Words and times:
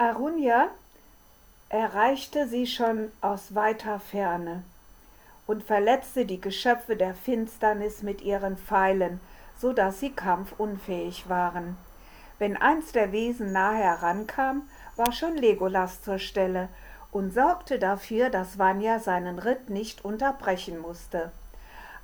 Arunja 0.00 0.68
erreichte 1.68 2.48
sie 2.48 2.66
schon 2.66 3.12
aus 3.20 3.54
weiter 3.54 4.00
Ferne 4.00 4.62
und 5.46 5.62
verletzte 5.62 6.24
die 6.24 6.40
Geschöpfe 6.40 6.96
der 6.96 7.14
Finsternis 7.14 8.02
mit 8.02 8.22
ihren 8.22 8.56
Pfeilen, 8.56 9.20
so 9.58 9.74
dass 9.74 10.00
sie 10.00 10.10
kampfunfähig 10.10 11.28
waren. 11.28 11.76
Wenn 12.38 12.56
eins 12.56 12.92
der 12.92 13.12
Wesen 13.12 13.52
nahe 13.52 13.76
herankam, 13.76 14.62
war 14.96 15.12
schon 15.12 15.36
Legolas 15.36 16.00
zur 16.00 16.18
Stelle 16.18 16.70
und 17.12 17.34
sorgte 17.34 17.78
dafür, 17.78 18.30
dass 18.30 18.58
Vanya 18.58 19.00
seinen 19.00 19.38
Ritt 19.38 19.68
nicht 19.68 20.02
unterbrechen 20.02 20.78
musste. 20.78 21.30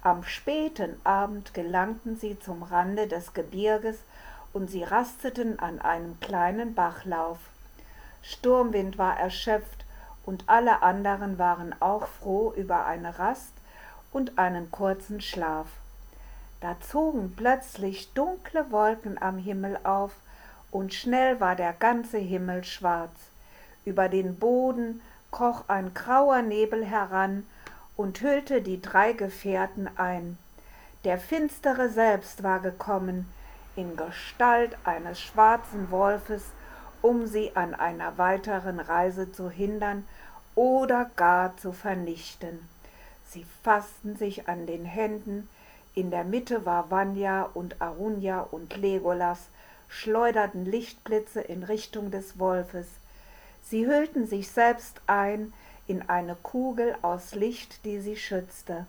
Am 0.02 0.22
späten 0.22 1.00
Abend 1.04 1.54
gelangten 1.54 2.18
sie 2.18 2.38
zum 2.38 2.62
Rande 2.62 3.06
des 3.06 3.32
Gebirges 3.32 3.96
und 4.52 4.70
sie 4.70 4.84
rasteten 4.84 5.58
an 5.60 5.80
einem 5.80 6.20
kleinen 6.20 6.74
Bachlauf. 6.74 7.38
Sturmwind 8.28 8.98
war 8.98 9.18
erschöpft 9.18 9.84
und 10.24 10.44
alle 10.48 10.82
anderen 10.82 11.38
waren 11.38 11.74
auch 11.80 12.08
froh 12.08 12.52
über 12.56 12.84
eine 12.86 13.18
Rast 13.18 13.52
und 14.12 14.36
einen 14.38 14.70
kurzen 14.72 15.20
Schlaf. 15.20 15.68
Da 16.60 16.76
zogen 16.80 17.34
plötzlich 17.36 18.12
dunkle 18.14 18.70
Wolken 18.72 19.20
am 19.22 19.38
Himmel 19.38 19.78
auf, 19.84 20.12
und 20.72 20.92
schnell 20.92 21.40
war 21.40 21.54
der 21.54 21.72
ganze 21.72 22.18
Himmel 22.18 22.64
schwarz. 22.64 23.12
Über 23.84 24.08
den 24.08 24.36
Boden 24.36 25.00
kroch 25.30 25.64
ein 25.68 25.94
grauer 25.94 26.42
Nebel 26.42 26.84
heran 26.84 27.46
und 27.96 28.20
hüllte 28.20 28.60
die 28.60 28.82
drei 28.82 29.12
Gefährten 29.12 29.88
ein. 29.96 30.36
Der 31.04 31.18
Finstere 31.18 31.88
selbst 31.88 32.42
war 32.42 32.58
gekommen, 32.58 33.32
in 33.76 33.96
Gestalt 33.96 34.76
eines 34.84 35.20
schwarzen 35.20 35.90
Wolfes, 35.90 36.42
um 37.06 37.28
sie 37.28 37.54
an 37.54 37.72
einer 37.72 38.18
weiteren 38.18 38.80
Reise 38.80 39.30
zu 39.30 39.48
hindern 39.48 40.04
oder 40.56 41.08
gar 41.14 41.56
zu 41.56 41.70
vernichten. 41.70 42.68
Sie 43.28 43.46
fassten 43.62 44.16
sich 44.16 44.48
an 44.48 44.66
den 44.66 44.84
Händen, 44.84 45.48
in 45.94 46.10
der 46.10 46.24
Mitte 46.24 46.66
war 46.66 46.90
Vanya 46.90 47.48
und 47.54 47.80
Arunja 47.80 48.40
und 48.40 48.76
Legolas, 48.76 49.38
schleuderten 49.88 50.66
Lichtblitze 50.66 51.40
in 51.40 51.62
Richtung 51.62 52.10
des 52.10 52.40
Wolfes. 52.40 52.88
Sie 53.62 53.86
hüllten 53.86 54.26
sich 54.26 54.50
selbst 54.50 55.00
ein 55.06 55.52
in 55.86 56.08
eine 56.08 56.34
Kugel 56.34 56.96
aus 57.02 57.36
Licht, 57.36 57.84
die 57.84 58.00
sie 58.00 58.16
schützte. 58.16 58.84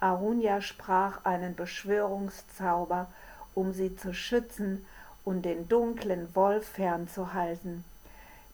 Arunja 0.00 0.60
sprach 0.60 1.24
einen 1.24 1.56
Beschwörungszauber, 1.56 3.06
um 3.54 3.72
sie 3.72 3.96
zu 3.96 4.12
schützen 4.12 4.84
und 5.28 5.42
den 5.42 5.68
dunklen 5.68 6.34
Wolf 6.34 6.66
fernzuhalten. 6.66 7.84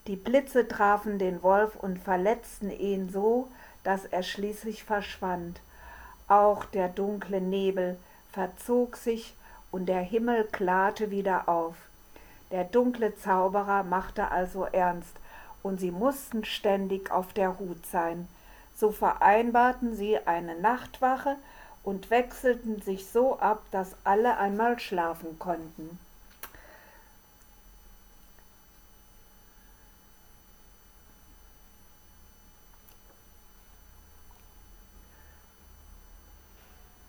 Die 0.07 0.17
Blitze 0.17 0.67
trafen 0.67 1.17
den 1.19 1.41
Wolf 1.41 1.77
und 1.77 1.97
verletzten 1.99 2.69
ihn 2.69 3.09
so, 3.09 3.47
dass 3.85 4.03
er 4.03 4.23
schließlich 4.23 4.83
verschwand. 4.83 5.61
Auch 6.27 6.65
der 6.65 6.89
dunkle 6.89 7.39
Nebel 7.39 7.97
verzog 8.33 8.97
sich 8.97 9.35
und 9.71 9.85
der 9.85 10.01
Himmel 10.01 10.43
klarte 10.51 11.11
wieder 11.11 11.47
auf. 11.47 11.75
Der 12.51 12.65
dunkle 12.65 13.15
Zauberer 13.15 13.83
machte 13.83 14.29
also 14.29 14.65
ernst, 14.65 15.15
und 15.63 15.79
sie 15.79 15.91
mussten 15.91 16.43
ständig 16.43 17.09
auf 17.09 17.31
der 17.31 17.57
Hut 17.57 17.85
sein. 17.85 18.27
So 18.75 18.91
vereinbarten 18.91 19.95
sie 19.95 20.19
eine 20.27 20.59
Nachtwache 20.59 21.37
und 21.83 22.09
wechselten 22.09 22.81
sich 22.81 23.07
so 23.07 23.39
ab, 23.39 23.63
dass 23.71 23.95
alle 24.03 24.37
einmal 24.37 24.77
schlafen 24.77 25.39
konnten. 25.39 25.99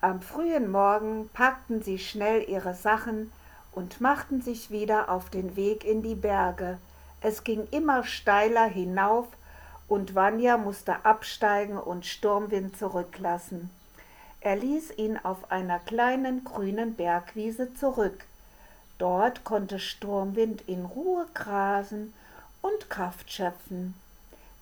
Am 0.07 0.23
frühen 0.23 0.71
Morgen 0.71 1.29
packten 1.33 1.83
sie 1.83 1.99
schnell 1.99 2.49
ihre 2.49 2.75
Sachen 2.75 3.33
und 3.73 4.01
machten 4.01 4.41
sich 4.41 4.71
wieder 4.71 5.11
auf 5.11 5.31
den 5.31 5.57
Weg 5.57 5.85
in 5.85 6.01
die 6.01 6.15
Berge. 6.15 6.79
Es 7.21 7.43
ging 7.43 7.67
immer 7.73 8.05
steiler 8.05 8.67
hinauf 8.67 9.27
und 9.89 10.15
Vanya 10.15 10.59
musste 10.59 11.05
absteigen 11.05 11.77
und 11.77 12.07
Sturmwind 12.07 12.79
zurücklassen. 12.79 13.69
Er 14.41 14.55
ließ 14.55 14.97
ihn 14.97 15.19
auf 15.25 15.51
einer 15.51 15.81
kleinen 15.81 16.45
grünen 16.45 16.95
Bergwiese 16.95 17.75
zurück. 17.75 18.27
Dort 18.99 19.43
konnte 19.43 19.81
Sturmwind 19.81 20.63
in 20.69 20.85
Ruhe 20.85 21.27
grasen 21.35 22.13
und 22.63 22.89
Kraft 22.91 23.33
schöpfen. 23.33 23.95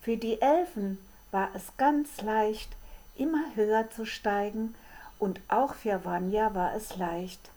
Für 0.00 0.16
die 0.16 0.40
Elfen 0.40 0.96
war 1.32 1.50
es 1.54 1.64
ganz 1.76 2.22
leicht, 2.22 2.74
immer 3.18 3.44
höher 3.56 3.90
zu 3.90 4.06
steigen 4.06 4.74
und 5.18 5.40
auch 5.48 5.74
für 5.74 6.04
Vanya 6.04 6.54
war 6.54 6.74
es 6.74 6.96
leicht. 6.96 7.50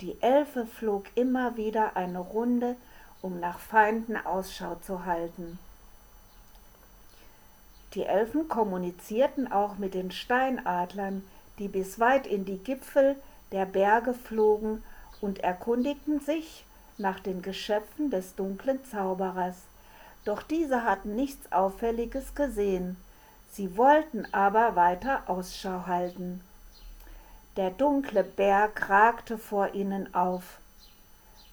Die 0.00 0.20
Elfe 0.20 0.66
flog 0.66 1.04
immer 1.14 1.56
wieder 1.56 1.96
eine 1.96 2.18
Runde, 2.18 2.76
um 3.20 3.38
nach 3.38 3.58
Feinden 3.58 4.16
Ausschau 4.16 4.74
zu 4.76 5.06
halten. 5.06 5.58
Die 7.94 8.04
Elfen 8.04 8.48
kommunizierten 8.48 9.52
auch 9.52 9.78
mit 9.78 9.94
den 9.94 10.10
Steinadlern, 10.10 11.22
die 11.58 11.68
bis 11.68 12.00
weit 12.00 12.26
in 12.26 12.44
die 12.44 12.58
Gipfel 12.58 13.16
der 13.52 13.66
Berge 13.66 14.14
flogen 14.14 14.82
und 15.20 15.40
erkundigten 15.40 16.18
sich 16.20 16.64
nach 16.98 17.20
den 17.20 17.42
Geschöpfen 17.42 18.10
des 18.10 18.34
dunklen 18.34 18.84
Zauberers. 18.84 19.56
Doch 20.24 20.42
diese 20.42 20.84
hatten 20.84 21.14
nichts 21.14 21.52
Auffälliges 21.52 22.34
gesehen. 22.34 22.96
Sie 23.50 23.76
wollten 23.76 24.26
aber 24.32 24.76
weiter 24.76 25.24
Ausschau 25.26 25.86
halten. 25.86 26.40
Der 27.56 27.70
dunkle 27.70 28.24
Berg 28.24 28.88
ragte 28.88 29.36
vor 29.36 29.74
ihnen 29.74 30.14
auf. 30.14 30.58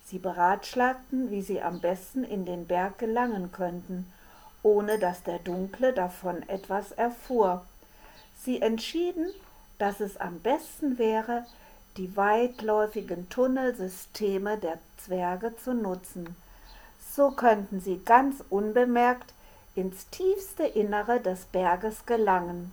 Sie 0.06 0.18
beratschlagten, 0.18 1.30
wie 1.30 1.42
sie 1.42 1.62
am 1.62 1.82
besten 1.82 2.24
in 2.24 2.46
den 2.46 2.68
Berg 2.68 3.00
gelangen 3.00 3.52
könnten, 3.52 4.10
ohne 4.64 4.98
dass 4.98 5.24
der 5.24 5.40
Dunkle 5.40 5.92
davon 5.92 6.48
etwas 6.48 6.94
erfuhr. 6.94 7.66
Sie 8.42 8.62
entschieden, 8.62 9.30
dass 9.78 10.00
es 10.00 10.16
am 10.16 10.40
besten 10.40 10.98
wäre, 10.98 11.46
die 11.98 12.16
weitläufigen 12.16 13.28
Tunnelsysteme 13.28 14.58
der 14.58 14.80
Zwerge 14.98 15.58
zu 15.58 15.74
nutzen. 15.74 16.36
So 17.14 17.32
könnten 17.32 17.82
sie 17.82 18.00
ganz 18.06 18.42
unbemerkt 18.50 19.34
ins 19.76 20.10
tiefste 20.10 20.64
Innere 20.64 21.20
des 21.20 21.44
Berges 21.46 22.06
gelangen. 22.06 22.72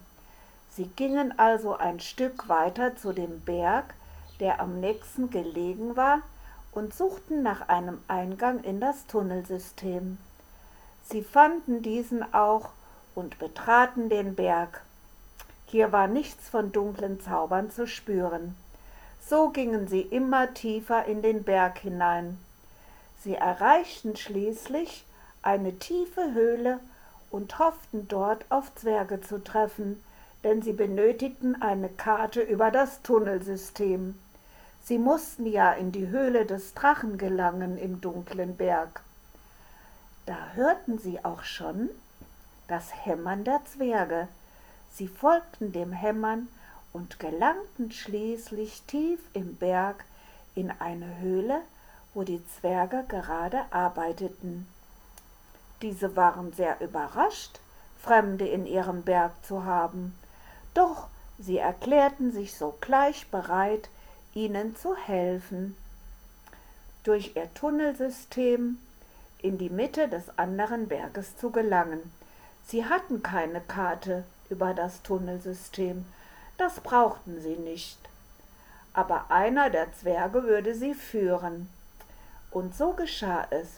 Sie 0.77 0.89
gingen 0.89 1.39
also 1.39 1.75
ein 1.75 2.01
Stück 2.01 2.51
weiter 2.51 2.97
zu 2.97 3.15
dem 3.15 3.41
Berg, 3.41 3.95
der 4.41 4.61
am 4.61 4.79
nächsten 4.79 5.31
gelegen 5.31 5.97
war, 5.97 6.21
und 6.71 6.93
suchten 6.93 7.43
nach 7.43 7.69
einem 7.69 8.03
Eingang 8.09 8.63
in 8.63 8.79
das 8.79 9.07
Tunnelsystem. 9.07 10.19
Sie 11.03 11.23
fanden 11.23 11.81
diesen 11.81 12.35
auch 12.35 12.69
und 13.15 13.39
betraten 13.39 14.11
den 14.11 14.35
Berg. 14.35 14.83
Hier 15.65 15.93
war 15.93 16.09
nichts 16.09 16.51
von 16.51 16.73
dunklen 16.73 17.21
Zaubern 17.23 17.71
zu 17.71 17.87
spüren. 17.87 18.55
So 19.27 19.49
gingen 19.49 19.89
sie 19.89 20.03
immer 20.03 20.53
tiefer 20.53 21.07
in 21.07 21.23
den 21.23 21.43
Berg 21.43 21.79
hinein. 21.79 22.39
Sie 23.25 23.35
erreichten 23.35 24.15
schließlich 24.15 25.07
eine 25.41 25.79
tiefe 25.79 26.35
Höhle 26.35 26.81
und 27.31 27.59
hofften 27.59 28.07
dort 28.09 28.45
auf 28.51 28.75
Zwerge 28.75 29.23
zu 29.23 29.43
treffen, 29.43 30.03
denn 30.45 30.63
sie 30.63 30.73
benötigten 30.73 31.61
eine 31.61 31.89
Karte 31.89 32.41
über 32.41 32.71
das 32.71 33.03
Tunnelsystem. 33.03 34.19
Sie 34.85 34.99
mussten 34.99 35.47
ja 35.47 35.73
in 35.73 35.91
die 35.91 36.09
Höhle 36.09 36.47
des 36.47 36.75
Drachen 36.75 37.19
gelangen 37.19 37.77
im 37.77 38.01
dunklen 38.01 38.57
Berg. 38.57 39.03
Da 40.27 40.37
hörten 40.55 40.99
sie 40.99 41.25
auch 41.25 41.43
schon 41.43 41.91
das 42.69 43.05
Hämmern 43.05 43.45
der 43.45 43.61
Zwerge. 43.65 44.29
Sie 44.93 45.09
folgten 45.09 45.73
dem 45.73 45.93
Hämmern 45.93 46.49
und 46.93 47.19
gelangten 47.21 47.93
schließlich 47.93 48.83
tief 48.87 49.21
im 49.33 49.57
Berg 49.57 50.05
in 50.55 50.73
eine 50.79 51.19
Höhle, 51.19 51.61
wo 52.15 52.23
die 52.23 52.43
Zwerge 52.59 53.05
gerade 53.09 53.65
arbeiteten. 53.71 54.67
Diese 55.83 56.17
waren 56.17 56.53
sehr 56.53 56.81
überrascht, 56.81 57.61
Fremde 58.01 58.47
in 58.47 58.67
ihrem 58.67 59.03
Berg 59.03 59.33
zu 59.45 59.65
haben, 59.65 60.17
doch 60.77 61.09
sie 61.39 61.59
erklärten 61.59 62.33
sich 62.33 62.57
sogleich 62.57 63.29
bereit, 63.31 63.89
ihnen 64.35 64.77
zu 64.77 64.97
helfen. 64.97 65.77
Durch 67.05 67.37
ihr 67.37 67.53
Tunnelsystem 67.55 68.79
in 69.39 69.59
die 69.59 69.71
Mitte 69.71 70.09
des 70.09 70.39
anderen 70.39 70.89
Berges 70.89 71.37
zu 71.37 71.51
gelangen. 71.51 72.13
Sie 72.67 72.85
hatten 72.85 73.23
keine 73.23 73.61
Karte 73.61 74.25
über 74.51 74.75
das 74.75 75.03
Tunnelsystem, 75.03 76.05
das 76.59 76.81
brauchten 76.81 77.41
sie 77.41 77.57
nicht. 77.57 77.99
Aber 78.93 79.31
einer 79.31 79.71
der 79.71 79.93
Zwerge 79.93 80.45
würde 80.45 80.75
sie 80.75 80.95
führen. 80.95 81.69
Und 82.51 82.75
so 82.75 82.93
geschah 82.93 83.47
es. 83.51 83.69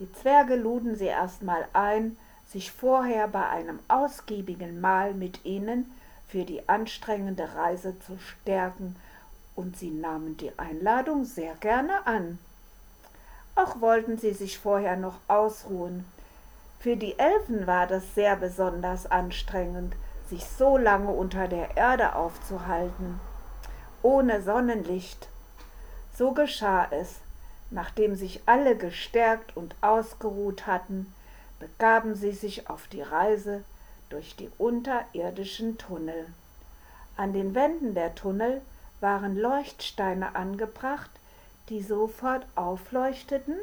Die 0.00 0.10
Zwerge 0.12 0.56
luden 0.56 0.96
sie 0.96 1.06
erstmal 1.06 1.66
ein, 1.74 2.16
sich 2.48 2.72
vorher 2.72 3.28
bei 3.28 3.48
einem 3.48 3.78
ausgiebigen 3.88 4.80
Mahl 4.80 5.14
mit 5.14 5.44
ihnen 5.44 5.90
für 6.28 6.44
die 6.44 6.68
anstrengende 6.68 7.54
Reise 7.54 7.98
zu 8.00 8.18
stärken, 8.18 8.96
und 9.54 9.76
sie 9.76 9.90
nahmen 9.90 10.38
die 10.38 10.58
Einladung 10.58 11.24
sehr 11.26 11.54
gerne 11.56 12.06
an. 12.06 12.38
Auch 13.54 13.80
wollten 13.82 14.16
sie 14.16 14.32
sich 14.32 14.58
vorher 14.58 14.96
noch 14.96 15.18
ausruhen. 15.28 16.06
Für 16.80 16.96
die 16.96 17.18
Elfen 17.18 17.66
war 17.66 17.86
das 17.86 18.14
sehr 18.14 18.34
besonders 18.36 19.10
anstrengend, 19.10 19.94
sich 20.30 20.44
so 20.44 20.78
lange 20.78 21.10
unter 21.10 21.48
der 21.48 21.76
Erde 21.76 22.16
aufzuhalten, 22.16 23.20
ohne 24.00 24.42
Sonnenlicht. 24.42 25.28
So 26.16 26.32
geschah 26.32 26.86
es, 26.90 27.16
nachdem 27.70 28.16
sich 28.16 28.40
alle 28.46 28.76
gestärkt 28.76 29.56
und 29.56 29.74
ausgeruht 29.82 30.66
hatten, 30.66 31.12
begaben 31.62 32.16
sie 32.16 32.32
sich 32.32 32.68
auf 32.68 32.88
die 32.88 33.02
Reise 33.02 33.62
durch 34.10 34.34
die 34.34 34.50
unterirdischen 34.58 35.78
Tunnel. 35.78 36.26
An 37.16 37.32
den 37.32 37.54
Wänden 37.54 37.94
der 37.94 38.16
Tunnel 38.16 38.62
waren 39.00 39.36
Leuchtsteine 39.36 40.34
angebracht, 40.34 41.10
die 41.68 41.80
sofort 41.80 42.44
aufleuchteten, 42.56 43.54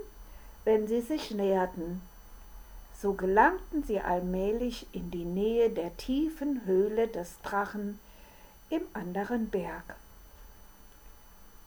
wenn 0.63 0.87
sie 0.87 1.01
sich 1.01 1.31
näherten. 1.31 2.01
So 3.01 3.13
gelangten 3.13 3.83
sie 3.83 3.99
allmählich 3.99 4.87
in 4.93 5.11
die 5.11 5.25
Nähe 5.25 5.69
der 5.69 5.95
tiefen 5.97 6.65
Höhle 6.65 7.09
des 7.09 7.41
Drachen 7.43 7.99
im 8.69 8.81
anderen 8.93 9.49
Berg. 9.49 9.95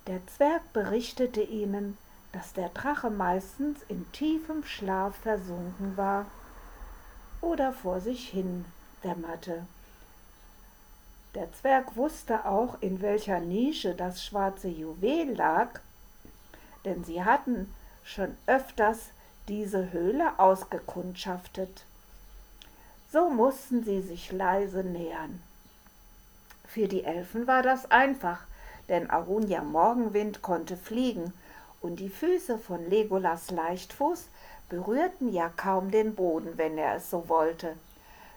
Der 0.06 0.26
Zwerg 0.28 0.73
berichtete 0.73 1.43
ihnen, 1.43 1.99
dass 2.32 2.55
der 2.55 2.70
Drache 2.70 3.11
meistens 3.11 3.79
in 3.88 4.11
tiefem 4.12 4.64
Schlaf 4.64 5.14
versunken 5.17 5.96
war 5.96 6.26
oder 7.40 7.73
vor 7.73 8.00
sich 8.00 8.29
hin 8.29 8.64
dämmerte. 9.05 9.67
Der 11.34 11.52
Zwerg 11.52 11.96
wusste 11.96 12.44
auch, 12.46 12.81
in 12.81 13.00
welcher 13.00 13.40
Nische 13.40 13.94
das 13.94 14.25
schwarze 14.25 14.69
Juwel 14.69 15.34
lag, 15.34 15.81
denn 16.84 17.05
sie 17.05 17.25
hatten 17.25 17.73
schon 18.05 18.37
öfters 18.46 19.11
diese 19.49 19.93
Höhle 19.93 20.38
ausgekundschaftet. 20.38 21.85
So 23.11 23.28
mussten 23.31 23.85
sie 23.85 24.00
sich 24.00 24.32
leise 24.32 24.82
nähern. 24.85 25.43
Für 26.67 26.88
die 26.88 27.05
Elfen 27.05 27.46
war 27.46 27.62
das 27.62 27.90
einfach, 27.90 28.44
denn 28.88 29.11
Arunia 29.11 29.62
Morgenwind 29.62 30.43
konnte 30.43 30.76
fliegen 30.76 31.32
und 31.82 31.96
die 31.96 32.08
Füße 32.08 32.58
von 32.58 32.88
Legolas 32.88 33.50
Leichtfuß 33.50 34.26
berührten 34.69 35.32
ja 35.32 35.50
kaum 35.50 35.90
den 35.90 36.14
Boden, 36.14 36.56
wenn 36.56 36.79
er 36.79 36.96
es 36.96 37.11
so 37.11 37.29
wollte. 37.29 37.76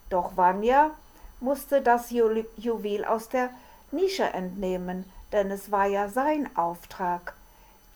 Doch 0.10 0.36
Vanya 0.36 0.92
musste 1.40 1.82
das 1.82 2.12
Juwel 2.12 3.06
aus 3.06 3.30
der 3.30 3.50
Nische 3.92 4.26
entnehmen, 4.26 5.06
denn 5.32 5.50
es 5.52 5.72
war 5.72 5.86
ja 5.86 6.10
sein 6.10 6.50
Auftrag. 6.58 7.36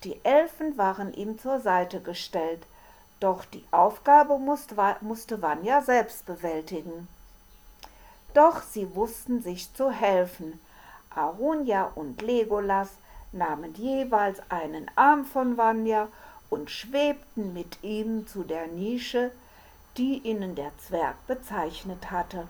Die 0.04 0.24
Elfen 0.24 0.78
waren 0.78 1.14
ihm 1.14 1.38
zur 1.40 1.60
Seite 1.60 2.00
gestellt, 2.00 2.66
doch 3.20 3.44
die 3.44 3.66
Aufgabe 3.72 4.38
musste 4.40 5.42
Vanya 5.42 5.82
selbst 5.82 6.26
bewältigen. 6.26 7.10
Doch 8.34 8.62
sie 8.62 8.96
wussten 8.96 9.42
sich 9.42 9.74
zu 9.74 9.92
helfen. 9.92 10.60
Arunia 11.14 11.92
und 11.96 12.22
Legolas 12.22 12.92
nahmen 13.32 13.74
jeweils 13.76 14.40
einen 14.50 14.90
Arm 14.96 15.26
von 15.26 15.58
Vanya 15.58 16.08
und 16.50 16.72
schwebten 16.72 17.54
mit 17.54 17.84
ihm 17.84 18.28
zu 18.28 18.44
der 18.44 18.68
Nische, 18.68 19.32
die 19.98 20.20
ihnen 20.20 20.56
der 20.56 20.72
Zwerg 20.78 21.16
bezeichnet 21.28 22.12
hatte 22.12 22.48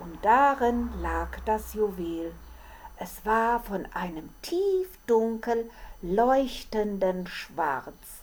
und 0.00 0.24
darin 0.24 0.90
lag 1.00 1.28
das 1.44 1.74
Juwel. 1.74 2.32
Es 2.96 3.24
war 3.24 3.60
von 3.60 3.86
einem 3.92 4.28
tiefdunkel 4.42 5.70
leuchtenden 6.02 7.26
Schwarz. 7.26 8.22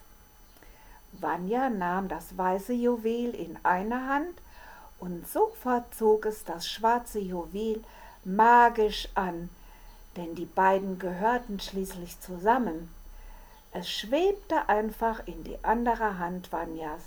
Vanya 1.13 1.69
nahm 1.69 2.07
das 2.07 2.38
weiße 2.38 2.74
Juwel 2.74 3.36
in 3.36 3.57
eine 3.63 4.07
Hand 4.07 4.33
und 5.00 5.27
sofort 5.27 5.94
zog 5.95 6.25
es 6.25 6.44
das 6.45 6.68
schwarze 6.68 7.19
Juwel 7.19 7.83
magisch 8.24 9.09
an, 9.15 9.50
denn 10.15 10.35
die 10.35 10.45
beiden 10.45 10.99
gehörten 10.99 11.59
schließlich 11.59 12.19
zusammen. 12.19 12.93
Es 13.71 13.89
schwebte 13.89 14.67
einfach 14.67 15.25
in 15.25 15.43
die 15.43 15.63
andere 15.63 16.17
Hand 16.19 16.51
Vanyas. 16.51 17.01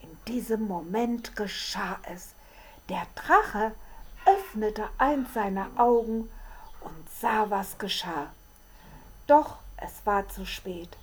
In 0.00 0.16
diesem 0.26 0.66
Moment 0.66 1.36
geschah 1.36 1.98
es. 2.12 2.30
Der 2.88 3.06
Drache 3.14 3.72
öffnete 4.24 4.88
eins 4.98 5.34
seiner 5.34 5.68
Augen 5.76 6.30
und 6.80 7.10
sah, 7.20 7.50
was 7.50 7.78
geschah. 7.78 8.28
Doch 9.26 9.58
es 9.76 10.04
war 10.04 10.28
zu 10.28 10.46
spät. 10.46 10.96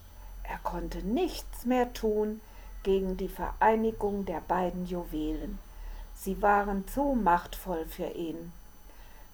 Er 0.43 0.57
konnte 0.59 0.99
nichts 0.99 1.65
mehr 1.65 1.93
tun 1.93 2.41
gegen 2.83 3.17
die 3.17 3.29
Vereinigung 3.29 4.25
der 4.25 4.41
beiden 4.41 4.85
Juwelen. 4.87 5.59
Sie 6.15 6.41
waren 6.41 6.87
zu 6.87 7.13
machtvoll 7.13 7.85
für 7.85 8.07
ihn. 8.07 8.51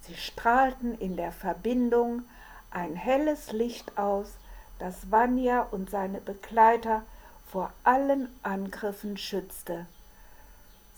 Sie 0.06 0.16
strahlten 0.16 0.98
in 1.00 1.16
der 1.16 1.32
Verbindung 1.32 2.24
ein 2.72 2.96
helles 2.96 3.52
Licht 3.52 3.98
aus, 3.98 4.34
das 4.80 5.12
Vanya 5.12 5.62
und 5.72 5.90
seine 5.90 6.20
Begleiter 6.20 7.04
vor 7.50 7.72
allen 7.84 8.28
Angriffen 8.42 9.18
schützte. 9.18 9.86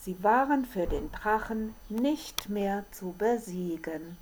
Sie 0.02 0.24
waren 0.24 0.66
für 0.66 0.88
den 0.88 1.12
Drachen 1.12 1.76
nicht 1.90 2.50
mehr 2.50 2.86
zu 2.92 3.14
besiegen. 3.18 4.18